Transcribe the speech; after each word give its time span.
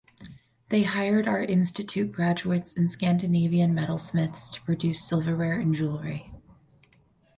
They 0.69 0.81
hired 0.81 1.27
Art 1.27 1.51
Institute 1.51 2.11
graduates 2.11 2.73
and 2.75 2.89
Scandinavian 2.89 3.71
metalsmiths 3.75 4.51
to 4.53 4.61
produce 4.63 5.03
silverware 5.07 5.59
and 5.59 5.75
jewelry. 5.75 6.33